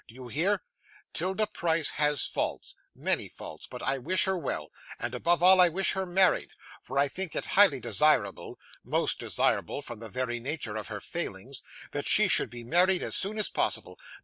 Do 0.07 0.15
you 0.15 0.29
hear? 0.29 0.63
'Tilda 1.13 1.45
Price 1.45 1.91
has 1.91 2.25
faults 2.25 2.73
many 2.95 3.27
faults 3.29 3.67
but 3.67 3.83
I 3.83 3.99
wish 3.99 4.23
her 4.23 4.35
well, 4.35 4.71
and 4.97 5.13
above 5.13 5.43
all 5.43 5.61
I 5.61 5.69
wish 5.69 5.91
her 5.91 6.07
married; 6.07 6.49
for 6.81 6.97
I 6.97 7.07
think 7.07 7.35
it 7.35 7.45
highly 7.45 7.79
desirable 7.79 8.57
most 8.83 9.19
desirable 9.19 9.83
from 9.83 9.99
the 9.99 10.09
very 10.09 10.39
nature 10.39 10.75
of 10.75 10.87
her 10.87 11.01
failings 11.01 11.61
that 11.91 12.07
she 12.07 12.27
should 12.27 12.49
be 12.49 12.63
married 12.63 13.03
as 13.03 13.15
soon 13.15 13.37
as 13.37 13.47
possible. 13.49 13.99